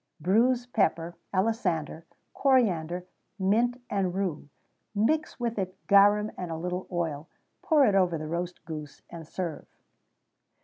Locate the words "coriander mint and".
2.33-4.15